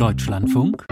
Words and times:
Deutschlandfunk 0.00 0.86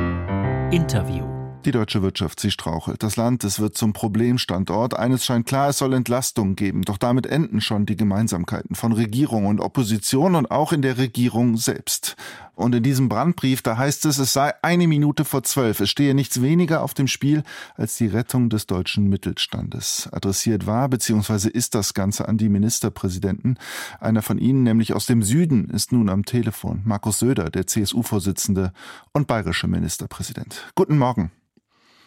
Interview 0.70 1.38
die 1.64 1.72
deutsche 1.72 2.02
Wirtschaft, 2.02 2.40
sie 2.40 2.50
strauchelt. 2.50 3.02
Das 3.02 3.16
Land, 3.16 3.42
es 3.44 3.58
wird 3.58 3.76
zum 3.76 3.92
Problemstandort. 3.92 4.96
Eines 4.96 5.24
scheint 5.24 5.46
klar, 5.46 5.68
es 5.68 5.78
soll 5.78 5.92
Entlastung 5.92 6.54
geben. 6.56 6.82
Doch 6.82 6.96
damit 6.96 7.26
enden 7.26 7.60
schon 7.60 7.84
die 7.84 7.96
Gemeinsamkeiten 7.96 8.74
von 8.74 8.92
Regierung 8.92 9.44
und 9.44 9.60
Opposition 9.60 10.34
und 10.34 10.50
auch 10.50 10.72
in 10.72 10.82
der 10.82 10.98
Regierung 10.98 11.56
selbst. 11.56 12.16
Und 12.58 12.74
in 12.74 12.82
diesem 12.82 13.08
Brandbrief, 13.08 13.62
da 13.62 13.76
heißt 13.76 14.04
es, 14.06 14.18
es 14.18 14.32
sei 14.32 14.52
eine 14.62 14.88
Minute 14.88 15.24
vor 15.24 15.44
zwölf. 15.44 15.78
Es 15.78 15.90
stehe 15.90 16.12
nichts 16.12 16.42
weniger 16.42 16.82
auf 16.82 16.92
dem 16.92 17.06
Spiel 17.06 17.44
als 17.76 17.96
die 17.96 18.08
Rettung 18.08 18.50
des 18.50 18.66
deutschen 18.66 19.08
Mittelstandes. 19.08 20.08
Adressiert 20.10 20.66
war, 20.66 20.88
beziehungsweise 20.88 21.50
ist 21.50 21.76
das 21.76 21.94
Ganze 21.94 22.26
an 22.26 22.36
die 22.36 22.48
Ministerpräsidenten. 22.48 23.58
Einer 24.00 24.22
von 24.22 24.38
ihnen, 24.38 24.64
nämlich 24.64 24.92
aus 24.92 25.06
dem 25.06 25.22
Süden, 25.22 25.70
ist 25.70 25.92
nun 25.92 26.08
am 26.08 26.24
Telefon. 26.24 26.82
Markus 26.84 27.20
Söder, 27.20 27.48
der 27.48 27.68
CSU-Vorsitzende 27.68 28.72
und 29.12 29.28
bayerische 29.28 29.68
Ministerpräsident. 29.68 30.66
Guten 30.74 30.98
Morgen. 30.98 31.30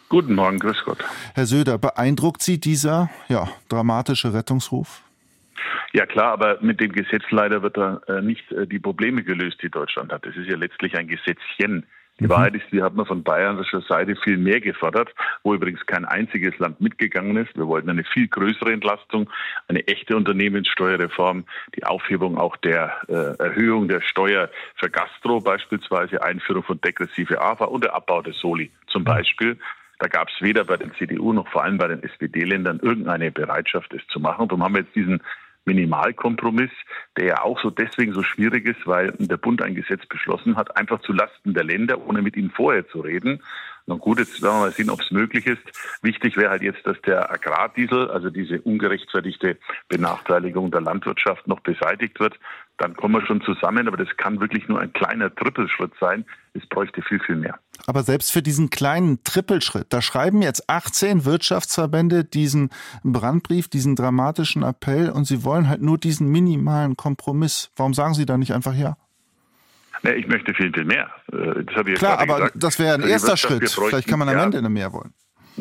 Guten 0.10 0.36
Morgen, 0.36 0.60
grüß 0.60 0.84
Gott. 0.84 0.98
Herr 1.34 1.46
Söder, 1.46 1.78
beeindruckt 1.78 2.44
Sie 2.44 2.60
dieser 2.60 3.10
ja, 3.30 3.48
dramatische 3.70 4.34
Rettungsruf? 4.34 5.02
Ja 5.94 6.06
klar, 6.06 6.34
aber 6.34 6.58
mit 6.62 6.80
dem 6.80 6.92
Gesetz 6.92 7.24
leider 7.30 7.62
wird 7.62 7.78
da 7.78 8.02
äh, 8.08 8.22
nicht 8.22 8.52
äh, 8.52 8.68
die 8.68 8.80
Probleme 8.80 9.24
gelöst, 9.24 9.58
die 9.62 9.70
Deutschland 9.70 10.12
hat. 10.12 10.26
Das 10.26 10.36
ist 10.36 10.48
ja 10.48 10.58
letztlich 10.58 10.98
ein 10.98 11.08
Gesetzchen. 11.08 11.86
Die 12.20 12.26
mhm. 12.26 12.30
Wahrheit 12.30 12.56
ist, 12.56 12.72
wir 12.72 12.84
haben 12.84 13.04
von 13.06 13.24
bayerischer 13.24 13.82
Seite 13.82 14.16
viel 14.16 14.38
mehr 14.38 14.62
gefordert, 14.62 15.10
wo 15.44 15.54
übrigens 15.54 15.86
kein 15.86 16.06
einziges 16.06 16.58
Land 16.60 16.80
mitgegangen 16.80 17.36
ist. 17.38 17.56
Wir 17.58 17.68
wollten 17.68 17.90
eine 17.90 18.04
viel 18.04 18.28
größere 18.28 18.72
Entlastung, 18.72 19.30
eine 19.68 19.88
echte 19.88 20.16
Unternehmenssteuerreform, 20.16 21.46
die 21.76 21.84
Aufhebung 21.84 22.38
auch 22.38 22.56
der 22.58 23.02
äh, 23.08 23.44
Erhöhung 23.44 23.88
der 23.88 24.02
Steuer 24.02 24.50
für 24.76 24.90
Gastro 24.90 25.40
beispielsweise, 25.42 26.22
Einführung 26.22 26.64
von 26.64 26.80
degressive 26.80 27.42
AFA 27.42 27.66
und 27.66 27.84
der 27.84 27.96
Abbau 27.96 28.22
des 28.22 28.38
Soli 28.40 28.72
zum 28.88 29.02
mhm. 29.02 29.06
Beispiel. 29.06 29.58
Da 29.98 30.08
gab 30.08 30.30
es 30.30 30.42
weder 30.42 30.64
bei 30.64 30.78
den 30.78 30.94
CDU 30.96 31.32
noch 31.32 31.48
vor 31.50 31.64
allem 31.64 31.78
bei 31.78 31.88
den 31.88 32.02
SPD-Ländern 32.02 32.80
irgendeine 32.82 33.32
Bereitschaft, 33.32 33.94
es 33.94 34.06
zu 34.08 34.20
machen. 34.20 34.48
Darum 34.48 34.64
haben 34.64 34.74
wir 34.74 34.82
jetzt 34.82 34.96
diesen 34.96 35.22
Minimalkompromiss, 35.66 36.72
der 37.18 37.26
ja 37.26 37.42
auch 37.44 37.60
so 37.62 37.70
deswegen 37.70 38.14
so 38.14 38.24
schwierig 38.24 38.66
ist, 38.66 38.86
weil 38.88 39.14
der 39.18 39.38
Bund 39.38 39.62
ein 39.62 39.76
Gesetz 39.76 40.06
beschlossen 40.08 40.56
hat, 40.58 40.76
einfach 40.78 41.02
zu 41.02 41.14
Lasten 41.14 41.54
der 41.54 41.64
Länder, 41.64 42.06
ohne 42.08 42.22
mit 42.22 42.36
ihnen 42.36 42.52
vorher 42.52 42.88
zu 42.88 43.02
reden. 43.02 43.42
Na 43.88 43.96
gut, 43.96 44.20
jetzt 44.20 44.42
werden 44.42 44.56
wir 44.56 44.60
mal 44.62 44.72
sehen, 44.72 44.90
ob 44.90 45.02
es 45.02 45.12
möglich 45.12 45.48
ist. 45.48 45.62
Wichtig 46.02 46.38
wäre 46.38 46.52
halt 46.52 46.62
jetzt, 46.62 46.86
dass 46.86 47.00
der 47.02 47.32
Agrardiesel, 47.32 48.10
also 48.10 48.30
diese 48.30 48.62
ungerechtfertigte 48.62 49.58
Benachteiligung 49.90 50.72
der 50.72 50.82
Landwirtschaft 50.82 51.48
noch 51.48 51.60
beseitigt 51.60 52.20
wird 52.20 52.38
dann 52.82 52.96
kommen 52.96 53.14
wir 53.14 53.26
schon 53.26 53.42
zusammen, 53.42 53.88
aber 53.88 53.98
das 53.98 54.08
kann 54.18 54.40
wirklich 54.40 54.68
nur 54.68 54.80
ein 54.80 54.92
kleiner 54.92 55.34
Trippelschritt 55.34 55.92
sein. 56.00 56.26
Es 56.54 56.66
bräuchte 56.68 57.04
viel, 57.04 57.20
viel 57.20 57.36
mehr. 57.36 57.60
Aber 57.86 58.02
selbst 58.02 58.32
für 58.32 58.42
diesen 58.42 58.72
kleinen 58.72 59.24
Trippelschritt, 59.24 59.94
da 59.94 60.02
schreiben 60.02 60.42
jetzt 60.42 60.68
18 60.68 61.24
Wirtschaftsverbände 61.24 62.24
diesen 62.24 62.72
Brandbrief, 63.04 63.68
diesen 63.68 63.96
dramatischen 63.96 64.64
Appell 64.64 65.12
und 65.12 65.26
sie 65.26 65.44
wollen 65.44 65.70
halt 65.70 65.84
nur 65.84 66.00
diesen 66.00 66.30
minimalen 66.30 66.98
Kompromiss. 66.98 67.70
Warum 67.76 67.94
sagen 67.94 68.16
Sie 68.16 68.26
da 68.26 68.38
nicht 68.38 68.54
einfach 68.54 68.74
ja? 68.74 68.98
Nee, 70.04 70.14
ich 70.14 70.28
möchte 70.28 70.54
viel, 70.54 70.72
viel 70.74 70.86
mehr. 70.86 71.10
Äh, 71.32 71.64
das 71.64 71.76
habe 71.76 71.92
ich 71.92 72.00
Klar, 72.00 72.20
aber 72.20 72.36
gesagt. 72.36 72.56
das 72.56 72.80
wäre 72.80 72.96
ein 72.96 73.04
erster 73.04 73.38
Schritt. 73.38 73.70
Vielleicht 73.70 74.08
kann 74.08 74.20
man 74.20 74.30
am 74.30 74.36
ja, 74.36 74.44
Ende 74.44 74.70
mehr 74.70 74.92
wollen. 74.94 75.14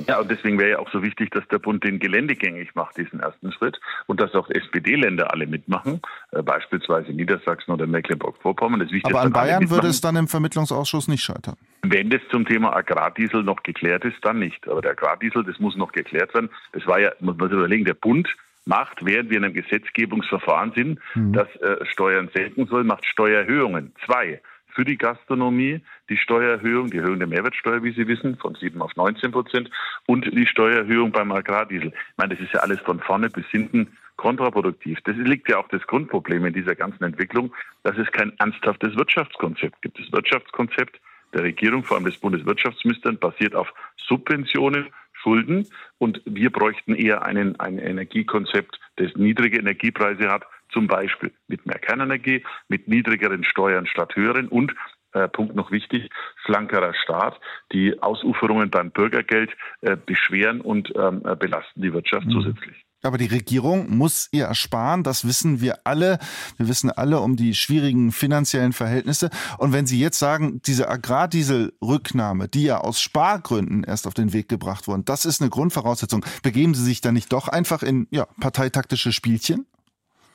Ja, 0.07 0.21
und 0.21 0.31
deswegen 0.31 0.59
wäre 0.59 0.71
ja 0.71 0.79
auch 0.79 0.91
so 0.93 1.03
wichtig, 1.03 1.31
dass 1.33 1.47
der 1.49 1.59
Bund 1.59 1.83
den 1.83 1.99
geländegängig 1.99 2.75
macht, 2.75 2.97
diesen 2.97 3.21
ersten 3.21 3.53
Schritt, 3.53 3.81
und 4.07 4.21
dass 4.21 4.35
auch 4.35 4.49
SPD-Länder 4.49 5.33
alle 5.33 5.47
mitmachen, 5.47 6.01
äh, 6.31 6.43
beispielsweise 6.43 7.13
Niedersachsen 7.13 7.73
oder 7.73 7.87
Mecklenburg-Vorpommern. 7.87 8.89
Aber 9.05 9.21
an 9.21 9.33
Bayern 9.33 9.69
würde 9.69 9.89
es 9.89 10.01
dann 10.01 10.17
im 10.17 10.29
Vermittlungsausschuss 10.29 11.09
nicht 11.09 11.23
scheitern. 11.23 11.57
Wenn 11.83 12.11
das 12.11 12.21
zum 12.31 12.47
Thema 12.47 12.75
Agrardiesel 12.75 13.43
noch 13.43 13.63
geklärt 13.63 14.05
ist, 14.05 14.17
dann 14.23 14.39
nicht. 14.39 14.69
Aber 14.69 14.81
der 14.81 14.93
Agrardiesel, 14.93 15.45
das 15.45 15.59
muss 15.59 15.77
noch 15.77 15.93
geklärt 15.93 16.33
werden. 16.35 16.51
Das 16.73 16.87
war 16.87 17.01
ja, 17.01 17.11
muss 17.21 17.37
man 17.37 17.49
sich 17.49 17.59
überlegen, 17.59 17.85
der 17.85 17.95
Bund 17.95 18.29
macht, 18.65 19.05
während 19.05 19.31
wir 19.31 19.39
in 19.39 19.45
einem 19.45 19.55
Gesetzgebungsverfahren 19.55 20.73
sind, 20.73 21.01
mhm. 21.15 21.33
das 21.33 21.49
äh, 21.57 21.85
Steuern 21.87 22.31
senken 22.35 22.67
soll, 22.67 22.85
macht 22.85 23.05
Steuererhöhungen. 23.07 23.93
Zwei 24.05 24.41
für 24.75 24.85
die 24.85 24.99
Gastronomie, 24.99 25.81
die 26.09 26.17
Steuererhöhung, 26.17 26.91
die 26.91 26.99
Erhöhung 26.99 27.19
der 27.19 27.29
Mehrwertsteuer, 27.29 27.83
wie 27.83 27.93
Sie 27.93 28.07
wissen, 28.07 28.37
von 28.37 28.55
7 28.55 28.81
auf 28.81 28.95
19 28.97 29.33
Prozent 29.33 29.71
und 30.07 30.27
die 30.27 30.47
Steuererhöhung 30.47 31.11
beim 31.13 31.33
Agrardiesel. 31.33 31.89
Ich 31.89 32.17
meine, 32.17 32.35
das 32.35 32.45
ist 32.45 32.55
ja 32.55 32.61
alles 32.61 32.81
von 32.81 33.01
vorne 33.01 33.31
bis 33.31 33.47
hinten 33.47 33.97
kontraproduktiv. 34.17 34.99
Das 35.05 35.17
liegt 35.17 35.49
ja 35.49 35.59
auch 35.59 35.69
das 35.69 35.83
Grundproblem 35.87 36.45
in 36.45 36.53
dieser 36.53 36.75
ganzen 36.75 37.05
Entwicklung, 37.05 37.55
dass 37.83 37.97
es 37.97 38.11
kein 38.13 38.33
ernsthaftes 38.39 38.97
Wirtschaftskonzept 38.97 39.81
gibt. 39.83 39.99
Das 39.99 40.13
Wirtschaftskonzept 40.13 41.01
der 41.33 41.43
Regierung, 41.43 41.85
vor 41.85 41.97
allem 41.97 42.05
des 42.05 42.19
Bundeswirtschaftsministers, 42.19 43.17
basiert 43.17 43.55
auf 43.55 43.73
Subventionen, 43.97 44.89
Schulden 45.23 45.67
und 45.99 46.23
wir 46.25 46.51
bräuchten 46.51 46.95
eher 46.95 47.23
einen, 47.23 47.59
ein 47.61 47.79
Energiekonzept, 47.79 48.81
das 48.97 49.15
niedrige 49.17 49.59
Energiepreise 49.59 50.31
hat, 50.31 50.45
zum 50.71 50.87
Beispiel 50.87 51.33
mit 51.49 51.67
mehr 51.67 51.79
Kernenergie, 51.79 52.45
mit 52.69 52.89
niedrigeren 52.89 53.45
Steuern 53.45 53.87
statt 53.87 54.15
höheren 54.17 54.49
und 54.49 54.75
äh, 55.13 55.29
Punkt 55.29 55.57
noch 55.57 55.71
wichtig, 55.73 56.09
schlankerer 56.45 56.95
Staat. 56.95 57.41
Die 57.73 58.01
Ausuferungen 58.01 58.71
beim 58.71 58.91
Bürgergeld 58.91 59.51
äh, 59.81 59.97
beschweren 59.97 60.61
und 60.61 60.93
ähm, 60.97 61.23
äh, 61.25 61.35
belasten 61.35 61.83
die 61.83 61.93
Wirtschaft 61.93 62.27
mhm. 62.27 62.31
zusätzlich. 62.31 62.85
Aber 63.03 63.19
die 63.19 63.27
Regierung 63.27 63.97
muss 63.97 64.29
ihr 64.31 64.45
ersparen, 64.45 65.03
das 65.03 65.27
wissen 65.27 65.61
wir 65.61 65.79
alle. 65.85 66.19
Wir 66.57 66.69
wissen 66.69 66.91
alle 66.91 67.21
um 67.21 67.37
die 67.37 67.55
schwierigen 67.55 68.13
finanziellen 68.13 68.73
Verhältnisse. 68.73 69.31
Und 69.59 69.73
wenn 69.73 69.87
Sie 69.87 69.99
jetzt 69.99 70.19
sagen, 70.19 70.61
diese 70.67 70.89
Agrardieselrücknahme, 70.89 72.49
die 72.49 72.65
ja 72.65 72.79
aus 72.79 73.01
Spargründen 73.01 73.85
erst 73.85 74.07
auf 74.07 74.15
den 74.15 74.33
Weg 74.33 74.49
gebracht 74.49 74.87
wurden, 74.87 75.05
das 75.05 75.25
ist 75.25 75.41
eine 75.41 75.51
Grundvoraussetzung, 75.51 76.25
begeben 76.43 76.75
Sie 76.75 76.85
sich 76.85 77.01
da 77.01 77.13
nicht 77.13 77.33
doch 77.33 77.49
einfach 77.49 77.83
in 77.83 78.07
ja, 78.11 78.27
parteitaktische 78.41 79.13
Spielchen? 79.13 79.67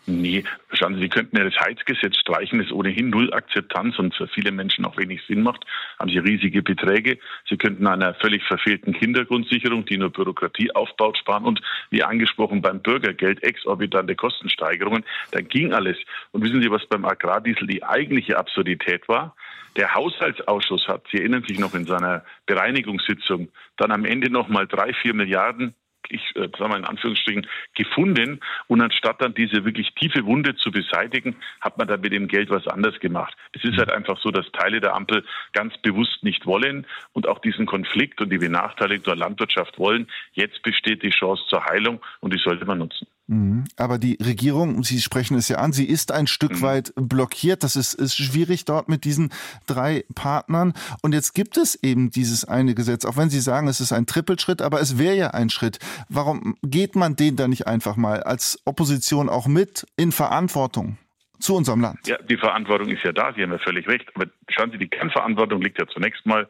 Nee, 0.07 0.43
schauen 0.71 0.95
Sie, 0.95 1.01
Sie 1.01 1.09
könnten 1.09 1.35
ja 1.35 1.43
das 1.43 1.59
Heizgesetz 1.59 2.17
streichen, 2.17 2.59
das 2.59 2.71
ohnehin 2.71 3.09
null 3.09 3.33
Akzeptanz 3.33 3.97
und 3.97 4.13
für 4.13 4.27
viele 4.27 4.51
Menschen 4.51 4.85
auch 4.85 4.97
wenig 4.97 5.23
Sinn 5.27 5.41
macht. 5.41 5.65
Haben 5.99 6.11
Sie 6.11 6.19
riesige 6.19 6.61
Beträge. 6.61 7.17
Sie 7.49 7.57
könnten 7.57 7.87
einer 7.87 8.13
völlig 8.15 8.43
verfehlten 8.43 8.93
Kindergrundsicherung, 8.93 9.85
die 9.85 9.97
nur 9.97 10.11
Bürokratie 10.11 10.71
aufbaut, 10.75 11.17
sparen 11.17 11.45
und 11.45 11.59
wie 11.89 12.03
angesprochen 12.03 12.61
beim 12.61 12.81
Bürgergeld 12.81 13.41
exorbitante 13.41 14.15
Kostensteigerungen. 14.15 15.03
Da 15.31 15.41
ging 15.41 15.73
alles. 15.73 15.97
Und 16.31 16.43
wissen 16.43 16.61
Sie, 16.61 16.69
was 16.69 16.85
beim 16.85 17.05
Agrardiesel 17.05 17.65
die 17.65 17.83
eigentliche 17.83 18.37
Absurdität 18.37 19.07
war? 19.07 19.35
Der 19.75 19.95
Haushaltsausschuss 19.95 20.87
hat, 20.87 21.03
Sie 21.11 21.17
erinnern 21.17 21.43
sich 21.47 21.57
noch 21.57 21.73
in 21.73 21.85
seiner 21.85 22.23
Bereinigungssitzung, 22.45 23.49
dann 23.77 23.91
am 23.91 24.05
Ende 24.05 24.29
noch 24.29 24.49
mal 24.49 24.67
drei, 24.67 24.93
vier 24.93 25.15
Milliarden 25.15 25.73
ich 26.09 26.21
äh, 26.35 26.49
sage 26.57 26.69
mal 26.69 26.77
in 26.79 26.85
Anführungsstrichen, 26.85 27.47
gefunden. 27.75 28.39
Und 28.67 28.81
anstatt 28.81 29.21
dann 29.21 29.33
diese 29.33 29.65
wirklich 29.65 29.93
tiefe 29.95 30.25
Wunde 30.25 30.55
zu 30.55 30.71
beseitigen, 30.71 31.35
hat 31.61 31.77
man 31.77 31.87
dann 31.87 32.01
mit 32.01 32.13
dem 32.13 32.27
Geld 32.27 32.49
was 32.49 32.67
anderes 32.67 32.99
gemacht. 32.99 33.35
Es 33.53 33.63
ist 33.63 33.77
halt 33.77 33.91
einfach 33.91 34.19
so, 34.21 34.31
dass 34.31 34.51
Teile 34.51 34.81
der 34.81 34.95
Ampel 34.95 35.25
ganz 35.53 35.77
bewusst 35.79 36.23
nicht 36.23 36.45
wollen 36.45 36.85
und 37.13 37.27
auch 37.27 37.39
diesen 37.39 37.65
Konflikt 37.65 38.21
und 38.21 38.31
die 38.31 38.37
Benachteiligung 38.37 39.05
der 39.05 39.15
Landwirtschaft 39.15 39.77
wollen. 39.79 40.07
Jetzt 40.33 40.61
besteht 40.63 41.03
die 41.03 41.09
Chance 41.09 41.43
zur 41.49 41.65
Heilung 41.65 42.01
und 42.19 42.33
die 42.33 42.39
sollte 42.39 42.65
man 42.65 42.79
nutzen. 42.79 43.07
Mhm. 43.27 43.65
Aber 43.77 43.97
die 43.97 44.17
Regierung, 44.23 44.83
Sie 44.83 45.01
sprechen 45.01 45.35
es 45.35 45.47
ja 45.47 45.57
an, 45.57 45.73
sie 45.73 45.85
ist 45.85 46.11
ein 46.11 46.27
Stück 46.27 46.53
mhm. 46.53 46.61
weit 46.61 46.93
blockiert. 46.95 47.63
Das 47.63 47.75
ist, 47.75 47.93
ist 47.93 48.15
schwierig 48.15 48.65
dort 48.65 48.87
mit 48.87 49.03
diesen 49.03 49.31
drei 49.65 50.05
Partnern. 50.13 50.73
Und 51.01 51.13
jetzt 51.13 51.33
gibt 51.33 51.57
es 51.57 51.81
eben 51.83 52.11
dieses 52.11 52.45
eine 52.45 52.75
Gesetz, 52.75 53.05
auch 53.05 53.17
wenn 53.17 53.29
Sie 53.29 53.39
sagen, 53.39 53.67
es 53.67 53.81
ist 53.81 53.91
ein 53.91 54.05
Trippelschritt, 54.05 54.61
aber 54.61 54.79
es 54.79 54.99
wäre 54.99 55.15
ja 55.15 55.31
ein 55.31 55.49
Schritt. 55.49 55.79
Warum 56.09 56.55
geht 56.61 56.95
man 56.95 57.15
den 57.15 57.35
da 57.35 57.47
nicht 57.47 57.67
einfach 57.67 57.95
mal 57.95 58.21
als 58.21 58.61
Opposition 58.65 59.29
auch 59.29 59.47
mit 59.47 59.87
in 59.97 60.11
Verantwortung? 60.11 60.97
zu 61.37 61.53
unserem 61.53 61.81
Land. 61.81 62.07
Ja, 62.07 62.17
die 62.17 62.37
Verantwortung 62.37 62.87
ist 62.87 63.03
ja 63.03 63.11
da, 63.11 63.33
Sie 63.33 63.43
haben 63.43 63.51
ja 63.51 63.59
völlig 63.59 63.85
recht. 63.89 64.09
Aber 64.15 64.25
schauen 64.47 64.71
Sie, 64.71 64.77
die 64.77 64.87
Kernverantwortung 64.87 65.61
liegt 65.61 65.77
ja 65.77 65.85
zunächst 65.85 66.25
mal 66.25 66.47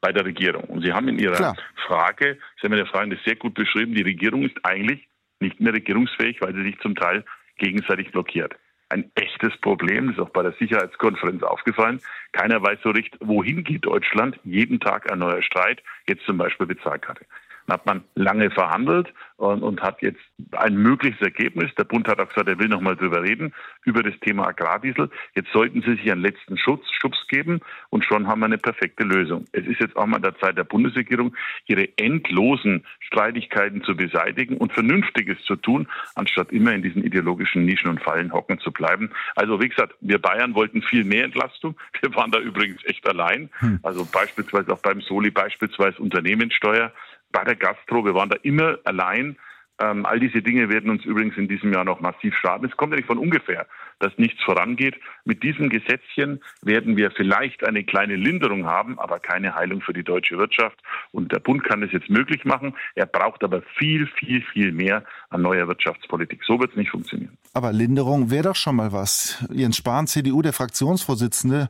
bei 0.00 0.10
der 0.10 0.24
Regierung. 0.24 0.64
Und 0.64 0.82
Sie 0.82 0.92
haben 0.92 1.06
in 1.08 1.18
Ihrer 1.18 1.36
Klar. 1.36 1.56
Frage, 1.86 2.38
Sie 2.56 2.66
haben 2.66 2.72
in 2.72 2.78
der 2.78 2.86
Frage 2.86 3.14
das 3.14 3.24
sehr 3.24 3.36
gut 3.36 3.54
beschrieben, 3.54 3.94
die 3.94 4.02
Regierung 4.02 4.42
ist 4.42 4.56
eigentlich 4.64 5.06
nicht 5.42 5.60
mehr 5.60 5.74
regierungsfähig, 5.74 6.40
weil 6.40 6.54
sie 6.54 6.62
sich 6.62 6.78
zum 6.80 6.94
Teil 6.94 7.24
gegenseitig 7.58 8.10
blockiert. 8.12 8.54
Ein 8.88 9.10
echtes 9.14 9.56
Problem, 9.58 10.08
das 10.08 10.16
ist 10.16 10.22
auch 10.22 10.30
bei 10.30 10.42
der 10.42 10.52
Sicherheitskonferenz 10.52 11.42
aufgefallen. 11.42 12.00
Keiner 12.32 12.62
weiß 12.62 12.78
so 12.82 12.90
recht, 12.90 13.16
wohin 13.20 13.64
geht 13.64 13.86
Deutschland. 13.86 14.38
Jeden 14.44 14.80
Tag 14.80 15.10
ein 15.10 15.18
neuer 15.18 15.40
Streit, 15.42 15.82
jetzt 16.06 16.24
zum 16.26 16.36
Beispiel 16.36 16.66
Bezahlkarte. 16.66 17.24
Dann 17.66 17.74
hat 17.74 17.86
man 17.86 18.04
lange 18.14 18.50
verhandelt 18.50 19.12
und, 19.36 19.62
und 19.62 19.82
hat 19.82 20.02
jetzt 20.02 20.20
ein 20.52 20.76
mögliches 20.76 21.20
Ergebnis. 21.20 21.74
Der 21.76 21.84
Bund 21.84 22.08
hat 22.08 22.20
auch 22.20 22.28
gesagt, 22.28 22.48
er 22.48 22.58
will 22.58 22.68
noch 22.68 22.80
mal 22.80 22.96
drüber 22.96 23.22
reden, 23.22 23.52
über 23.84 24.02
das 24.02 24.14
Thema 24.20 24.46
Agrardiesel. 24.46 25.10
Jetzt 25.34 25.52
sollten 25.52 25.82
sie 25.82 25.96
sich 25.96 26.10
einen 26.10 26.22
letzten 26.22 26.56
Schutz, 26.56 26.84
Schubs 26.92 27.26
geben 27.28 27.60
und 27.90 28.04
schon 28.04 28.28
haben 28.28 28.40
wir 28.40 28.46
eine 28.46 28.58
perfekte 28.58 29.04
Lösung. 29.04 29.46
Es 29.52 29.66
ist 29.66 29.80
jetzt 29.80 29.96
auch 29.96 30.06
mal 30.06 30.20
der 30.20 30.38
Zeit 30.38 30.56
der 30.56 30.64
Bundesregierung, 30.64 31.34
ihre 31.66 31.88
endlosen 31.98 32.84
Streitigkeiten 33.00 33.82
zu 33.82 33.96
beseitigen 33.96 34.56
und 34.56 34.72
Vernünftiges 34.72 35.42
zu 35.44 35.56
tun, 35.56 35.88
anstatt 36.14 36.52
immer 36.52 36.72
in 36.72 36.82
diesen 36.82 37.04
ideologischen 37.04 37.64
Nischen 37.64 37.90
und 37.90 38.00
Fallen 38.00 38.32
hocken 38.32 38.58
zu 38.60 38.70
bleiben. 38.70 39.10
Also 39.34 39.60
wie 39.60 39.68
gesagt, 39.68 39.94
wir 40.00 40.18
Bayern 40.18 40.54
wollten 40.54 40.82
viel 40.82 41.04
mehr 41.04 41.24
Entlastung. 41.24 41.76
Wir 42.00 42.14
waren 42.14 42.30
da 42.30 42.38
übrigens 42.38 42.84
echt 42.84 43.08
allein. 43.08 43.50
Hm. 43.58 43.80
Also 43.82 44.06
beispielsweise 44.10 44.72
auch 44.72 44.80
beim 44.80 45.00
Soli, 45.00 45.30
beispielsweise 45.30 45.98
Unternehmenssteuer, 45.98 46.92
bei 47.32 47.44
der 47.44 47.56
Gastro, 47.56 48.04
wir 48.04 48.14
waren 48.14 48.28
da 48.28 48.36
immer 48.42 48.78
allein. 48.84 49.36
Ähm, 49.80 50.06
all 50.06 50.20
diese 50.20 50.42
Dinge 50.42 50.68
werden 50.68 50.90
uns 50.90 51.04
übrigens 51.04 51.36
in 51.36 51.48
diesem 51.48 51.72
Jahr 51.72 51.84
noch 51.84 52.00
massiv 52.00 52.34
schaden. 52.36 52.68
Es 52.68 52.76
kommt 52.76 52.92
ja 52.92 52.96
nicht 52.96 53.06
von 53.06 53.18
ungefähr, 53.18 53.66
dass 53.98 54.12
nichts 54.16 54.40
vorangeht. 54.42 54.94
Mit 55.24 55.42
diesem 55.42 55.70
Gesetzchen 55.70 56.40
werden 56.62 56.96
wir 56.96 57.10
vielleicht 57.10 57.66
eine 57.66 57.82
kleine 57.82 58.16
Linderung 58.16 58.66
haben, 58.66 58.98
aber 58.98 59.18
keine 59.18 59.54
Heilung 59.54 59.80
für 59.80 59.92
die 59.92 60.04
deutsche 60.04 60.38
Wirtschaft. 60.38 60.78
Und 61.10 61.32
der 61.32 61.40
Bund 61.40 61.64
kann 61.64 61.80
das 61.80 61.90
jetzt 61.90 62.10
möglich 62.10 62.44
machen. 62.44 62.76
Er 62.94 63.06
braucht 63.06 63.42
aber 63.42 63.62
viel, 63.78 64.06
viel, 64.06 64.42
viel 64.52 64.72
mehr 64.72 65.04
an 65.30 65.42
neuer 65.42 65.66
Wirtschaftspolitik. 65.66 66.42
So 66.46 66.60
wird 66.60 66.70
es 66.70 66.76
nicht 66.76 66.90
funktionieren. 66.90 67.36
Aber 67.54 67.72
Linderung 67.72 68.30
wäre 68.30 68.44
doch 68.44 68.56
schon 68.56 68.76
mal 68.76 68.92
was. 68.92 69.44
Jens 69.50 69.78
Spahn, 69.78 70.06
CDU, 70.06 70.42
der 70.42 70.52
Fraktionsvorsitzende, 70.52 71.68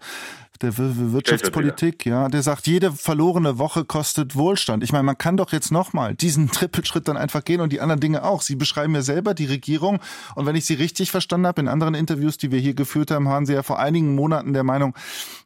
der 0.63 0.77
Wirtschaftspolitik, 0.77 2.07
ja, 2.07 2.29
der 2.29 2.43
sagt, 2.43 2.67
jede 2.67 2.93
verlorene 2.93 3.59
Woche 3.59 3.85
kostet 3.85 4.37
Wohlstand. 4.37 4.83
Ich 4.85 4.93
meine, 4.93 5.03
man 5.03 5.19
kann 5.19 5.37
doch 5.37 5.53
jetzt 5.53 5.73
nochmal 5.73 6.15
diesen 6.15 6.51
Trippelschritt 6.51 7.09
dann 7.09 7.17
einfach 7.17 7.45
gehen 7.45 7.61
und 7.61 7.73
die 7.73 7.81
anderen 7.81 8.01
Dinge 8.01 8.25
auch. 8.25 8.43
Sie 8.43 8.57
beschreiben 8.57 8.95
ja 8.95 9.03
selber 9.03 9.35
die 9.35 9.47
Regierung 9.47 10.01
und 10.35 10.47
wenn 10.47 10.57
ich 10.57 10.65
Sie 10.65 10.75
richtig 10.75 11.11
verstanden 11.11 11.47
habe, 11.47 11.61
in 11.61 11.69
anderen 11.69 11.95
Interviews, 11.95 12.39
die 12.39 12.53
wir 12.53 12.61
hier 12.61 12.75
geführt 12.75 13.11
haben, 13.11 13.27
waren 13.27 13.47
Sie 13.47 13.55
ja 13.55 13.63
vor 13.63 13.79
einigen 13.79 14.15
Monaten 14.15 14.53
der 14.53 14.65
Meinung, 14.65 14.95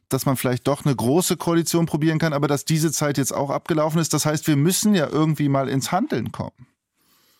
dass 0.09 0.25
man 0.25 0.37
vielleicht 0.37 0.67
doch 0.67 0.85
eine 0.85 0.95
große 0.95 1.37
Koalition 1.37 1.85
probieren 1.85 2.19
kann, 2.19 2.33
aber 2.33 2.47
dass 2.47 2.65
diese 2.65 2.91
Zeit 2.91 3.17
jetzt 3.17 3.33
auch 3.33 3.49
abgelaufen 3.49 3.99
ist. 3.99 4.13
Das 4.13 4.25
heißt, 4.25 4.47
wir 4.47 4.55
müssen 4.55 4.93
ja 4.93 5.07
irgendwie 5.11 5.49
mal 5.49 5.67
ins 5.67 5.91
Handeln 5.91 6.31
kommen. 6.31 6.67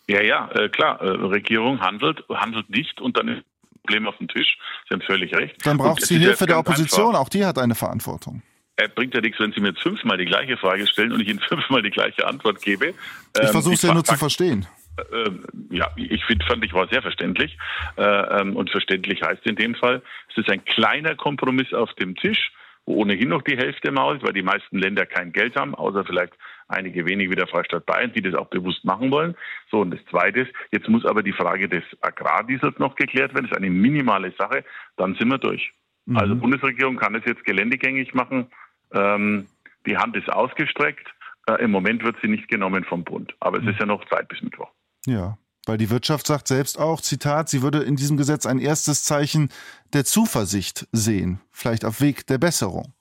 Ja, 0.09 0.21
ja, 0.21 0.49
äh, 0.51 0.69
klar. 0.69 1.01
Äh, 1.01 1.09
Regierung 1.09 1.81
handelt, 1.81 2.23
handelt 2.29 2.69
nicht 2.69 3.01
und 3.01 3.17
dann 3.17 3.27
ist 3.27 3.43
Problem 3.87 4.07
auf 4.07 4.17
den 4.17 4.27
Tisch. 4.27 4.57
Sie 4.87 4.93
haben 4.93 5.01
völlig 5.01 5.33
recht. 5.33 5.55
Dann 5.65 5.77
braucht 5.77 6.03
es 6.03 6.09
die 6.09 6.17
Hilfe 6.17 6.45
der 6.45 6.59
Opposition, 6.59 7.09
einfach. 7.09 7.21
auch 7.21 7.29
die 7.29 7.45
hat 7.45 7.57
eine 7.57 7.75
Verantwortung. 7.75 8.43
Er 8.75 8.89
bringt 8.89 9.15
ja 9.15 9.21
nichts, 9.21 9.39
wenn 9.39 9.51
Sie 9.53 9.61
mir 9.61 9.69
jetzt 9.69 9.81
fünfmal 9.81 10.17
die 10.17 10.25
gleiche 10.25 10.55
Frage 10.57 10.85
stellen 10.85 11.11
und 11.11 11.21
ich 11.21 11.29
Ihnen 11.29 11.39
fünfmal 11.47 11.81
die 11.81 11.89
gleiche 11.89 12.27
Antwort 12.27 12.61
gebe. 12.61 12.87
Ich 12.89 12.93
ähm, 13.41 13.47
versuche 13.47 13.73
es 13.73 13.81
ja 13.81 13.93
nur 13.93 14.03
zu 14.03 14.15
verstehen. 14.15 14.67
Äh, 14.97 15.31
ja, 15.75 15.89
ich 15.95 16.23
find, 16.25 16.43
fand, 16.43 16.63
ich 16.63 16.73
war 16.73 16.87
sehr 16.89 17.01
verständlich. 17.01 17.57
Äh, 17.97 18.03
ähm, 18.03 18.55
und 18.55 18.69
verständlich 18.69 19.21
heißt 19.23 19.45
in 19.45 19.55
dem 19.55 19.73
Fall, 19.75 20.01
es 20.29 20.37
ist 20.37 20.51
ein 20.51 20.63
kleiner 20.65 21.15
Kompromiss 21.15 21.73
auf 21.73 21.93
dem 21.93 22.15
Tisch, 22.15 22.51
wo 22.85 22.95
ohnehin 22.95 23.29
noch 23.29 23.41
die 23.41 23.57
Hälfte 23.57 23.91
maul, 23.91 24.21
weil 24.21 24.33
die 24.33 24.43
meisten 24.43 24.77
Länder 24.77 25.05
kein 25.05 25.31
Geld 25.31 25.55
haben, 25.55 25.73
außer 25.73 26.05
vielleicht 26.05 26.33
einige 26.67 27.05
wenige 27.05 27.31
wie 27.31 27.35
der 27.35 27.47
Freistaat 27.47 27.85
Bayern, 27.85 28.11
die 28.13 28.21
das 28.21 28.35
auch 28.35 28.47
bewusst 28.47 28.83
machen 28.85 29.11
wollen. 29.11 29.35
So, 29.71 29.81
und 29.81 29.91
das 29.91 30.03
Zweite 30.09 30.41
ist, 30.41 30.51
jetzt 30.71 30.89
muss 30.89 31.05
aber 31.05 31.23
die 31.23 31.33
Frage 31.33 31.69
des 31.69 31.83
Agrardiesels 32.01 32.77
noch 32.79 32.95
geklärt 32.95 33.33
werden. 33.33 33.45
Das 33.45 33.51
ist 33.51 33.57
eine 33.57 33.69
minimale 33.69 34.33
Sache, 34.37 34.63
dann 34.97 35.15
sind 35.15 35.29
wir 35.29 35.37
durch. 35.37 35.73
Mhm. 36.05 36.17
Also 36.17 36.35
Bundesregierung 36.35 36.97
kann 36.97 37.15
es 37.15 37.25
jetzt 37.25 37.43
geländegängig 37.45 38.13
machen. 38.13 38.47
Ähm, 38.93 39.47
die 39.85 39.97
Hand 39.97 40.15
ist 40.15 40.29
ausgestreckt. 40.31 41.07
Äh, 41.47 41.63
Im 41.63 41.71
Moment 41.71 42.03
wird 42.03 42.17
sie 42.21 42.27
nicht 42.27 42.47
genommen 42.47 42.83
vom 42.83 43.03
Bund. 43.03 43.33
Aber 43.39 43.57
es 43.57 43.63
mhm. 43.63 43.69
ist 43.69 43.79
ja 43.79 43.85
noch 43.85 44.03
Zeit 44.09 44.27
bis 44.27 44.41
Mittwoch. 44.41 44.69
Ja, 45.05 45.37
weil 45.65 45.77
die 45.77 45.89
Wirtschaft 45.89 46.27
sagt 46.27 46.47
selbst 46.47 46.79
auch, 46.79 47.01
Zitat, 47.01 47.49
sie 47.49 47.61
würde 47.61 47.79
in 47.79 47.95
diesem 47.95 48.17
Gesetz 48.17 48.45
ein 48.45 48.59
erstes 48.59 49.03
Zeichen 49.03 49.49
der 49.93 50.05
Zuversicht 50.05 50.87
sehen, 50.91 51.39
vielleicht 51.51 51.83
auf 51.83 52.01
Weg 52.01 52.25
der 52.27 52.37
Besserung. 52.37 52.93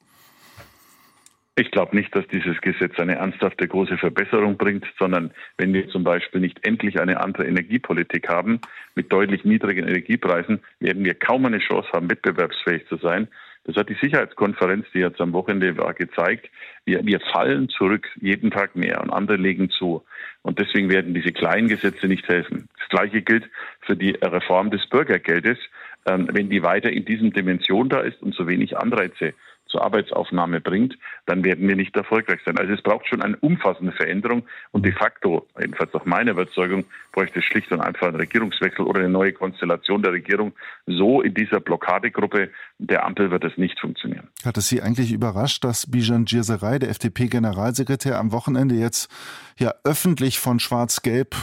Ich 1.59 1.71
glaube 1.71 1.97
nicht, 1.97 2.15
dass 2.15 2.29
dieses 2.29 2.61
Gesetz 2.61 2.99
eine 2.99 3.15
ernsthafte 3.15 3.67
große 3.67 3.97
Verbesserung 3.97 4.59
bringt, 4.59 4.85
sondern 4.99 5.31
wenn 5.57 5.73
wir 5.73 5.89
zum 5.89 6.05
Beispiel 6.05 6.43
nicht 6.43 6.67
endlich 6.67 7.01
eine 7.01 7.19
andere 7.23 7.47
Energiepolitik 7.47 8.29
haben 8.29 8.61
mit 8.95 9.11
deutlich 9.11 9.43
niedrigen 9.47 9.89
Energiepreisen, 9.89 10.61
werden 10.81 11.03
wir 11.03 11.15
kaum 11.15 11.47
eine 11.47 11.59
Chance 11.59 11.89
haben, 11.95 12.11
wettbewerbsfähig 12.11 12.87
zu 12.89 12.99
sein. 12.99 13.29
Das 13.65 13.75
hat 13.77 13.89
die 13.89 13.97
Sicherheitskonferenz, 14.01 14.87
die 14.93 14.99
jetzt 14.99 15.19
am 15.19 15.33
Wochenende 15.33 15.79
war, 15.79 15.95
gezeigt. 15.95 16.51
Wir, 16.85 17.05
wir 17.07 17.21
fallen 17.21 17.71
zurück 17.71 18.07
jeden 18.21 18.51
Tag 18.51 18.77
mehr 18.77 19.01
und 19.01 19.11
andere 19.11 19.39
legen 19.39 19.71
zu. 19.71 20.05
Und 20.43 20.59
deswegen 20.59 20.91
werden 20.91 21.15
diese 21.15 21.33
kleinen 21.33 21.69
Gesetze 21.69 22.07
nicht 22.07 22.29
helfen. 22.29 22.69
Das 22.79 22.89
Gleiche 22.91 23.23
gilt 23.23 23.49
für 23.81 23.97
die 23.97 24.11
Reform 24.11 24.71
des 24.71 24.87
Bürgergeldes. 24.89 25.59
Ähm, 26.05 26.29
wenn 26.31 26.51
die 26.51 26.63
weiter 26.63 26.93
in 26.93 27.07
diesem 27.07 27.33
Dimension 27.33 27.89
da 27.89 28.01
ist 28.01 28.23
und 28.23 28.35
so 28.35 28.47
wenig 28.47 28.77
Anreize 28.77 29.33
zur 29.77 29.85
Arbeitsaufnahme 29.85 30.61
bringt, 30.61 30.97
dann 31.27 31.45
werden 31.45 31.69
wir 31.69 31.77
nicht 31.77 31.95
erfolgreich 31.95 32.41
sein. 32.47 32.59
Also 32.59 32.73
es 32.73 32.83
braucht 32.83 33.07
schon 33.07 33.21
eine 33.21 33.37
umfassende 33.37 33.93
Veränderung 33.93 34.45
und 34.73 34.87
de 34.87 34.93
facto, 34.93 35.47
jedenfalls 35.61 35.93
nach 35.93 36.07
meiner 36.07 36.31
Überzeugung, 36.31 36.85
bräuchte 37.13 37.41
es 37.41 37.45
schlicht 37.45 37.71
und 37.73 37.81
einfach 37.81 38.09
einen 38.09 38.17
Regierungswechsel 38.17 38.87
oder 38.87 39.01
eine 39.01 39.11
neue 39.11 39.35
Konstellation 39.35 40.03
der 40.03 40.13
Regierung. 40.13 40.53
So 40.87 41.21
in 41.21 41.35
dieser 41.35 41.61
Blockadegruppe 41.61 42.51
der 42.79 43.05
Ampel 43.05 43.31
wird 43.31 43.45
es 43.45 43.59
nicht 43.59 43.79
funktionieren. 43.79 44.29
Hat 44.45 44.57
es 44.57 44.69
Sie 44.69 44.81
eigentlich 44.81 45.13
überrascht, 45.13 45.63
dass 45.63 45.91
Bijan 45.91 46.25
Girserei, 46.25 46.79
der 46.79 46.89
FDP-Generalsekretär, 46.91 48.19
am 48.19 48.33
Wochenende 48.33 48.77
jetzt 48.77 49.11
ja 49.59 49.75
öffentlich 49.85 50.39
von 50.39 50.59
Schwarz-Gelb 50.59 51.37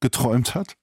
geträumt 0.00 0.54
hat? 0.54 0.76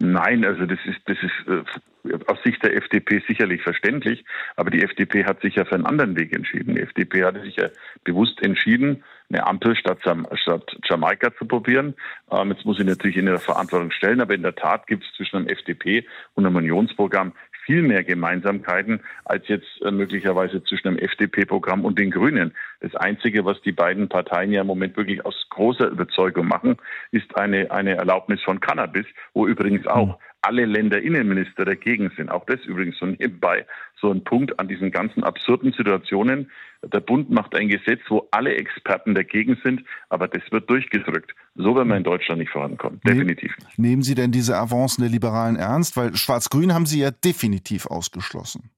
Nein, 0.00 0.44
also 0.44 0.64
das 0.64 0.78
ist, 0.84 1.00
das 1.06 1.16
ist 1.22 1.48
äh, 1.48 2.18
aus 2.26 2.38
Sicht 2.44 2.62
der 2.62 2.76
FDP 2.76 3.20
sicherlich 3.26 3.62
verständlich, 3.62 4.24
aber 4.54 4.70
die 4.70 4.82
FDP 4.82 5.24
hat 5.24 5.40
sich 5.40 5.56
ja 5.56 5.64
für 5.64 5.74
einen 5.74 5.86
anderen 5.86 6.16
Weg 6.16 6.34
entschieden. 6.34 6.76
Die 6.76 6.80
FDP 6.80 7.24
hatte 7.24 7.42
sich 7.42 7.56
ja 7.56 7.68
bewusst 8.04 8.40
entschieden, 8.42 9.02
eine 9.28 9.46
Ampel 9.46 9.76
statt, 9.76 9.98
statt 10.34 10.76
Jamaika 10.88 11.34
zu 11.36 11.46
probieren. 11.46 11.94
Ähm, 12.30 12.50
jetzt 12.50 12.64
muss 12.64 12.78
ich 12.78 12.86
natürlich 12.86 13.16
in 13.16 13.26
der 13.26 13.38
Verantwortung 13.38 13.90
stellen, 13.90 14.20
aber 14.20 14.34
in 14.34 14.42
der 14.42 14.54
Tat 14.54 14.86
gibt 14.86 15.04
es 15.04 15.12
zwischen 15.16 15.36
einem 15.36 15.48
FDP 15.48 16.06
und 16.34 16.46
einem 16.46 16.56
Unionsprogramm 16.56 17.32
viel 17.68 17.82
mehr 17.82 18.02
Gemeinsamkeiten 18.02 19.00
als 19.26 19.46
jetzt 19.46 19.68
äh, 19.82 19.90
möglicherweise 19.90 20.64
zwischen 20.64 20.88
dem 20.88 20.98
FDP-Programm 20.98 21.84
und 21.84 21.98
den 21.98 22.10
Grünen. 22.10 22.54
Das 22.80 22.96
Einzige, 22.96 23.44
was 23.44 23.60
die 23.60 23.72
beiden 23.72 24.08
Parteien 24.08 24.52
ja 24.52 24.62
im 24.62 24.66
Moment 24.66 24.96
wirklich 24.96 25.26
aus 25.26 25.34
großer 25.50 25.88
Überzeugung 25.88 26.48
machen, 26.48 26.78
ist 27.10 27.36
eine, 27.36 27.70
eine 27.70 27.96
Erlaubnis 27.96 28.40
von 28.40 28.60
Cannabis, 28.60 29.04
wo 29.34 29.46
übrigens 29.46 29.86
auch 29.86 30.14
hm. 30.14 30.27
Alle 30.42 30.64
Länderinnenminister 30.64 31.64
dagegen 31.64 32.10
sind. 32.16 32.30
Auch 32.30 32.44
das 32.46 32.60
übrigens 32.64 32.98
so 32.98 33.06
nebenbei 33.06 33.66
so 34.00 34.10
ein 34.10 34.22
Punkt 34.24 34.58
an 34.60 34.68
diesen 34.68 34.90
ganzen 34.90 35.24
absurden 35.24 35.72
Situationen. 35.72 36.50
Der 36.84 37.00
Bund 37.00 37.30
macht 37.30 37.56
ein 37.56 37.68
Gesetz, 37.68 38.00
wo 38.08 38.28
alle 38.30 38.54
Experten 38.54 39.14
dagegen 39.14 39.58
sind, 39.64 39.82
aber 40.08 40.28
das 40.28 40.42
wird 40.50 40.70
durchgedrückt. 40.70 41.34
So 41.56 41.74
werden 41.74 41.88
wir 41.88 41.96
in 41.96 42.04
Deutschland 42.04 42.40
nicht 42.40 42.52
vorankommen. 42.52 43.00
Definitiv 43.04 43.56
nicht. 43.58 43.78
Nehmen 43.78 44.02
Sie 44.02 44.14
denn 44.14 44.30
diese 44.30 44.56
Avancen 44.56 45.02
der 45.02 45.10
Liberalen 45.10 45.56
ernst? 45.56 45.96
Weil 45.96 46.14
Schwarz-Grün 46.14 46.72
haben 46.72 46.86
Sie 46.86 47.00
ja 47.00 47.10
definitiv 47.10 47.86
ausgeschlossen. 47.86 48.70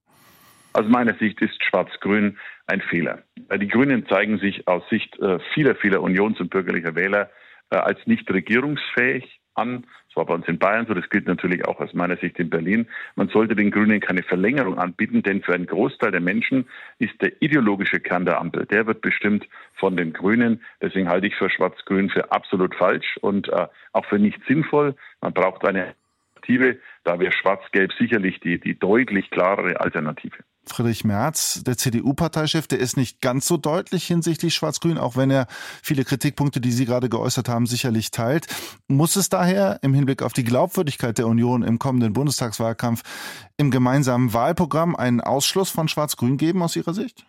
Aus 0.72 0.86
meiner 0.88 1.14
Sicht 1.18 1.40
ist 1.42 1.62
Schwarz-Grün 1.64 2.38
ein 2.66 2.80
Fehler. 2.80 3.24
Die 3.60 3.68
Grünen 3.68 4.06
zeigen 4.06 4.38
sich 4.38 4.66
aus 4.68 4.82
Sicht 4.88 5.18
äh, 5.18 5.38
vieler, 5.52 5.74
vieler 5.74 6.00
Unions- 6.00 6.40
und 6.40 6.50
bürgerlicher 6.50 6.94
Wähler 6.94 7.30
äh, 7.70 7.76
als 7.76 7.98
nicht 8.06 8.30
regierungsfähig 8.30 9.40
an. 9.54 9.84
Das 10.10 10.16
war 10.16 10.26
bei 10.26 10.34
uns 10.34 10.48
in 10.48 10.58
Bayern 10.58 10.86
so, 10.86 10.94
das 10.94 11.08
gilt 11.08 11.28
natürlich 11.28 11.64
auch 11.66 11.78
aus 11.78 11.94
meiner 11.94 12.16
Sicht 12.16 12.38
in 12.40 12.50
Berlin. 12.50 12.88
Man 13.14 13.28
sollte 13.28 13.54
den 13.54 13.70
Grünen 13.70 14.00
keine 14.00 14.24
Verlängerung 14.24 14.76
anbieten, 14.76 15.22
denn 15.22 15.40
für 15.40 15.54
einen 15.54 15.66
Großteil 15.66 16.10
der 16.10 16.20
Menschen 16.20 16.68
ist 16.98 17.14
der 17.22 17.40
ideologische 17.40 18.00
Kern 18.00 18.24
der 18.24 18.40
Ampel, 18.40 18.66
der 18.66 18.86
wird 18.88 19.02
bestimmt 19.02 19.46
von 19.74 19.96
den 19.96 20.12
Grünen. 20.12 20.62
Deswegen 20.82 21.08
halte 21.08 21.28
ich 21.28 21.36
für 21.36 21.48
Schwarz-Grün 21.48 22.10
für 22.10 22.32
absolut 22.32 22.74
falsch 22.74 23.18
und 23.20 23.48
äh, 23.50 23.68
auch 23.92 24.04
für 24.06 24.18
nicht 24.18 24.40
sinnvoll. 24.48 24.96
Man 25.20 25.32
braucht 25.32 25.64
eine 25.64 25.94
Alternative. 26.40 26.80
Da 27.04 27.18
wäre 27.18 27.32
Schwarz-Gelb 27.32 27.92
sicherlich 27.92 28.40
die, 28.40 28.58
die 28.58 28.78
deutlich 28.78 29.30
klarere 29.30 29.80
Alternative. 29.80 30.36
Friedrich 30.70 31.04
Merz, 31.04 31.62
der 31.64 31.76
CDU-Parteichef, 31.76 32.66
der 32.66 32.78
ist 32.78 32.96
nicht 32.96 33.20
ganz 33.20 33.46
so 33.46 33.56
deutlich 33.56 34.06
hinsichtlich 34.06 34.54
Schwarz-Grün, 34.54 34.98
auch 34.98 35.16
wenn 35.16 35.30
er 35.30 35.46
viele 35.82 36.04
Kritikpunkte, 36.04 36.60
die 36.60 36.72
Sie 36.72 36.86
gerade 36.86 37.08
geäußert 37.08 37.48
haben, 37.48 37.66
sicherlich 37.66 38.10
teilt. 38.10 38.46
Muss 38.88 39.16
es 39.16 39.28
daher 39.28 39.78
im 39.82 39.94
Hinblick 39.94 40.22
auf 40.22 40.32
die 40.32 40.44
Glaubwürdigkeit 40.44 41.18
der 41.18 41.26
Union 41.26 41.62
im 41.62 41.78
kommenden 41.78 42.12
Bundestagswahlkampf 42.12 43.02
im 43.56 43.70
gemeinsamen 43.70 44.32
Wahlprogramm 44.32 44.96
einen 44.96 45.20
Ausschluss 45.20 45.70
von 45.70 45.88
Schwarz-Grün 45.88 46.36
geben 46.36 46.62
aus 46.62 46.76
Ihrer 46.76 46.94
Sicht? 46.94 47.24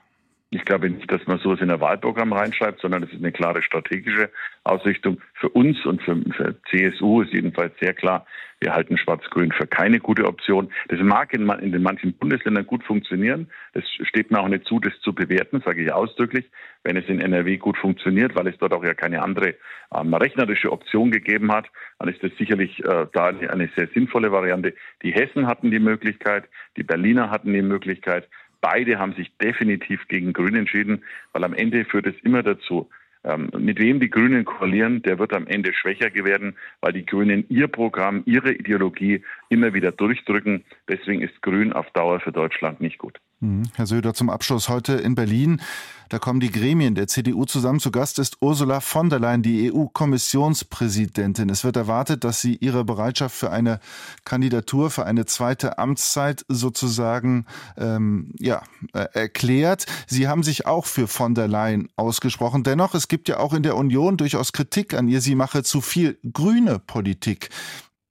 Ich 0.53 0.65
glaube 0.65 0.89
nicht, 0.89 1.10
dass 1.10 1.25
man 1.27 1.39
sowas 1.39 1.62
in 1.62 1.72
ein 1.72 1.79
Wahlprogramm 1.79 2.34
reinschreibt, 2.34 2.81
sondern 2.81 3.03
es 3.03 3.13
ist 3.13 3.20
eine 3.20 3.31
klare 3.31 3.62
strategische 3.62 4.29
Ausrichtung. 4.65 5.22
Für 5.34 5.48
uns 5.48 5.86
und 5.86 6.01
für, 6.01 6.17
für 6.36 6.55
CSU 6.70 7.22
ist 7.22 7.31
jedenfalls 7.31 7.74
sehr 7.79 7.93
klar, 7.93 8.25
wir 8.60 8.75
halten 8.75 8.98
Schwarz-Grün 8.98 9.51
für 9.53 9.65
keine 9.65 10.00
gute 10.00 10.25
Option. 10.25 10.72
Das 10.89 11.00
mag 11.00 11.34
in, 11.34 11.50
in 11.50 11.72
den 11.72 11.81
manchen 11.81 12.13
Bundesländern 12.13 12.67
gut 12.67 12.84
funktionieren. 12.84 13.50
Es 13.74 13.86
steht 14.08 14.29
mir 14.29 14.39
auch 14.39 14.48
nicht 14.50 14.65
zu, 14.65 14.79
das 14.79 14.93
zu 15.00 15.13
bewerten, 15.13 15.63
sage 15.65 15.84
ich 15.84 15.91
ausdrücklich, 15.91 16.46
wenn 16.84 16.96
es 16.96 17.08
in 17.08 17.22
NRW 17.22 17.58
gut 17.58 17.77
funktioniert, 17.77 18.36
weil 18.36 18.48
es 18.48 18.58
dort 18.60 18.74
auch 18.74 18.84
ja 18.84 18.93
keine 18.93 19.24
andere 19.24 19.55
ähm, 19.96 20.13
rechnerische 20.13 20.72
Option 20.72 21.12
gegeben 21.12 21.51
hat. 21.51 21.67
Dann 21.98 22.10
ist 22.10 22.22
das 22.22 22.31
sicherlich 22.38 22.84
äh, 22.86 23.08
da 23.13 23.27
eine 23.27 23.70
sehr 23.75 23.88
sinnvolle 23.96 24.31
Variante. 24.31 24.75
Die 25.01 25.12
Hessen 25.12 25.48
hatten 25.48 25.72
die 25.72 25.79
Möglichkeit, 25.79 26.48
die 26.77 26.84
Berliner 26.84 27.31
hatten 27.31 27.53
die 27.53 27.63
Möglichkeit. 27.63 28.27
Beide 28.62 29.00
haben 29.00 29.13
sich 29.13 29.36
definitiv 29.38 30.08
gegen 30.08 30.34
Grün 30.34 30.56
entschieden, 30.56 31.03
weil 31.34 31.44
am 31.44 31.53
Ende 31.53 31.84
führt 31.86 32.06
es 32.06 32.15
immer 32.24 32.44
dazu, 32.44 32.89
ähm, 33.24 33.50
mit 33.58 33.80
wem 33.80 34.00
die 34.00 34.10
Grünen 34.10 34.46
koalieren, 34.46 35.01
der 35.03 35.20
wird 35.20 35.34
am 35.34 35.48
Ende 35.48 35.74
schwächer 35.74 36.13
werden, 36.13 36.56
weil 36.80 36.94
die 36.94 37.06
Grünen 37.06 37.46
ihr 37.50 37.68
Programm, 37.68 38.24
ihre 38.25 38.53
Ideologie 38.53 39.24
immer 39.50 39.74
wieder 39.74 39.91
durchdrücken. 39.91 40.63
Deswegen 40.88 41.22
ist 41.22 41.41
Grün 41.41 41.74
auf 41.74 41.89
Dauer 41.91 42.20
für 42.20 42.32
Deutschland 42.32 42.82
nicht 42.82 42.98
gut. 42.98 43.20
Mhm. 43.41 43.63
Herr 43.74 43.88
Söder, 43.88 44.13
zum 44.13 44.29
Abschluss 44.29 44.69
heute 44.69 44.93
in 44.93 45.15
Berlin. 45.15 45.62
Da 46.10 46.19
kommen 46.19 46.39
die 46.39 46.51
Gremien 46.51 46.93
der 46.93 47.07
CDU 47.07 47.45
zusammen. 47.45 47.79
Zu 47.79 47.89
Gast 47.89 48.19
ist 48.19 48.38
Ursula 48.39 48.81
von 48.81 49.10
der 49.10 49.19
Leyen, 49.19 49.41
die 49.41 49.71
EU-Kommissionspräsidentin. 49.74 51.50
Es 51.50 51.63
wird 51.63 51.75
erwartet, 51.75 52.24
dass 52.24 52.39
sie 52.39 52.55
ihre 52.57 52.86
Bereitschaft 52.86 53.36
für 53.36 53.50
eine 53.50 53.79
Kandidatur, 54.25 54.91
für 54.91 55.05
eine 55.05 55.25
zweite 55.25 55.79
Amtszeit 55.79 56.45
sozusagen 56.50 57.48
ähm, 57.77 58.31
ja, 58.38 58.62
äh, 58.93 59.07
erklärt. 59.13 59.88
Sie 60.05 60.27
haben 60.27 60.43
sich 60.43 60.67
auch 60.67 60.86
für 60.86 61.07
von 61.07 61.33
der 61.33 61.48
Leyen 61.48 61.89
ausgesprochen. 61.95 62.63
Dennoch, 62.63 62.93
es 62.93 63.07
gibt 63.07 63.27
ja 63.27 63.39
auch 63.39 63.53
in 63.53 63.63
der 63.63 63.75
Union 63.75 64.17
durchaus 64.17 64.53
Kritik 64.53 64.93
an 64.93 65.07
ihr. 65.07 65.19
Sie 65.21 65.33
mache 65.33 65.63
zu 65.63 65.81
viel 65.81 66.19
grüne 66.31 66.77
Politik. 66.77 67.50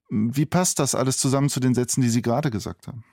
Wie 0.09 0.45
passt 0.45 0.79
das 0.79 0.93
alles 0.93 1.17
zusammen 1.17 1.47
zu 1.47 1.61
den 1.61 1.73
Sätzen, 1.73 2.01
die 2.01 2.09
Sie 2.09 2.21
gerade 2.21 2.51
gesagt 2.51 2.87
haben? 2.87 3.05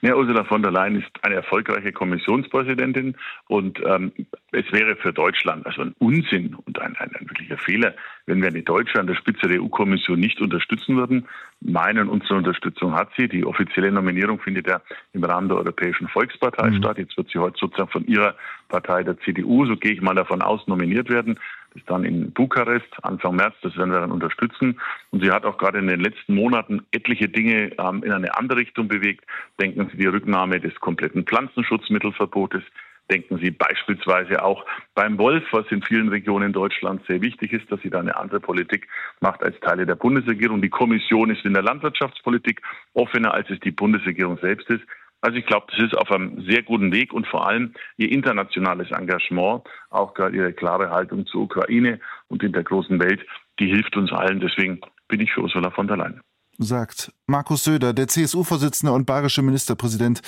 Ja, 0.00 0.16
Ursula 0.16 0.44
von 0.44 0.62
der 0.62 0.72
Leyen 0.72 1.00
ist 1.00 1.10
eine 1.22 1.36
erfolgreiche 1.36 1.92
Kommissionspräsidentin 1.92 3.16
und 3.48 3.78
ähm, 3.84 4.12
es 4.52 4.70
wäre 4.72 4.96
für 4.96 5.12
Deutschland 5.12 5.66
also 5.66 5.82
ein 5.82 5.94
Unsinn 5.98 6.54
und 6.54 6.80
ein, 6.80 6.96
ein, 6.96 7.10
ein 7.14 7.28
wirklicher 7.28 7.58
Fehler, 7.58 7.94
wenn 8.26 8.40
wir 8.40 8.48
eine 8.48 8.62
Deutsche 8.62 8.98
an 8.98 9.06
der 9.06 9.14
Spitze 9.14 9.48
der 9.48 9.62
EU-Kommission 9.62 10.18
nicht 10.18 10.40
unterstützen 10.40 10.96
würden. 10.96 11.28
Meine 11.60 12.00
und 12.00 12.08
unsere 12.08 12.34
Unterstützung 12.34 12.94
hat 12.94 13.10
sie. 13.16 13.28
Die 13.28 13.44
offizielle 13.44 13.92
Nominierung 13.92 14.40
findet 14.40 14.66
ja 14.66 14.80
im 15.12 15.22
Rahmen 15.24 15.48
der 15.48 15.58
Europäischen 15.58 16.08
Volkspartei 16.08 16.70
mhm. 16.70 16.78
statt. 16.78 16.98
Jetzt 16.98 17.16
wird 17.16 17.30
sie 17.30 17.38
heute 17.38 17.58
sozusagen 17.58 17.90
von 17.90 18.06
ihrer 18.06 18.34
Partei 18.68 19.02
der 19.02 19.18
CDU, 19.20 19.66
so 19.66 19.76
gehe 19.76 19.92
ich 19.92 20.00
mal 20.00 20.14
davon 20.14 20.42
aus, 20.42 20.66
nominiert 20.66 21.08
werden. 21.10 21.38
Ist 21.74 21.88
dann 21.88 22.04
in 22.04 22.32
Bukarest 22.32 22.88
Anfang 23.02 23.36
März, 23.36 23.54
das 23.62 23.76
werden 23.76 23.92
wir 23.92 24.00
dann 24.00 24.12
unterstützen. 24.12 24.80
Und 25.10 25.22
sie 25.22 25.30
hat 25.30 25.44
auch 25.44 25.58
gerade 25.58 25.78
in 25.78 25.86
den 25.86 26.00
letzten 26.00 26.34
Monaten 26.34 26.86
etliche 26.92 27.28
Dinge 27.28 27.72
ähm, 27.78 28.02
in 28.02 28.12
eine 28.12 28.36
andere 28.36 28.58
Richtung 28.58 28.88
bewegt. 28.88 29.24
Denken 29.60 29.88
Sie 29.90 29.96
die 29.96 30.06
Rücknahme 30.06 30.60
des 30.60 30.74
kompletten 30.80 31.24
Pflanzenschutzmittelverbotes. 31.24 32.62
Denken 33.10 33.38
Sie 33.38 33.50
beispielsweise 33.50 34.42
auch 34.44 34.64
beim 34.94 35.18
Wolf, 35.18 35.44
was 35.50 35.66
in 35.70 35.82
vielen 35.82 36.08
Regionen 36.08 36.52
Deutschlands 36.52 37.06
sehr 37.06 37.20
wichtig 37.20 37.52
ist, 37.52 37.70
dass 37.70 37.80
sie 37.80 37.90
da 37.90 38.00
eine 38.00 38.16
andere 38.16 38.40
Politik 38.40 38.88
macht 39.20 39.42
als 39.42 39.58
Teile 39.60 39.86
der 39.86 39.96
Bundesregierung. 39.96 40.62
Die 40.62 40.70
Kommission 40.70 41.30
ist 41.30 41.44
in 41.44 41.52
der 41.52 41.62
Landwirtschaftspolitik 41.62 42.62
offener, 42.94 43.34
als 43.34 43.50
es 43.50 43.60
die 43.60 43.72
Bundesregierung 43.72 44.38
selbst 44.38 44.70
ist. 44.70 44.84
Also 45.22 45.38
ich 45.38 45.46
glaube, 45.46 45.66
das 45.70 45.84
ist 45.84 45.96
auf 45.96 46.10
einem 46.10 46.44
sehr 46.44 46.62
guten 46.62 46.92
Weg 46.92 47.12
und 47.12 47.26
vor 47.28 47.46
allem 47.46 47.74
ihr 47.96 48.10
internationales 48.10 48.90
Engagement, 48.90 49.62
auch 49.88 50.14
gerade 50.14 50.36
ihre 50.36 50.52
klare 50.52 50.90
Haltung 50.90 51.26
zur 51.26 51.42
Ukraine 51.42 52.00
und 52.28 52.42
in 52.42 52.52
der 52.52 52.64
großen 52.64 53.00
Welt, 53.00 53.20
die 53.60 53.68
hilft 53.68 53.96
uns 53.96 54.12
allen. 54.12 54.40
Deswegen 54.40 54.80
bin 55.06 55.20
ich 55.20 55.32
für 55.32 55.42
Ursula 55.42 55.70
von 55.70 55.86
der 55.86 55.96
Leyen. 55.96 56.20
Sagt 56.58 57.12
Markus 57.26 57.64
Söder, 57.64 57.92
der 57.92 58.08
CSU-Vorsitzende 58.08 58.92
und 58.92 59.06
bayerische 59.06 59.42
Ministerpräsident, 59.42 60.22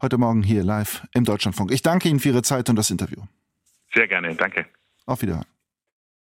heute 0.00 0.16
Morgen 0.16 0.42
hier 0.42 0.62
live 0.62 1.02
im 1.12 1.24
Deutschlandfunk. 1.24 1.72
Ich 1.72 1.82
danke 1.82 2.08
Ihnen 2.08 2.20
für 2.20 2.28
Ihre 2.30 2.42
Zeit 2.42 2.70
und 2.70 2.76
das 2.76 2.90
Interview. 2.90 3.22
Sehr 3.92 4.06
gerne, 4.06 4.34
danke. 4.36 4.66
Auf 5.06 5.22
Wiederhören. 5.22 5.55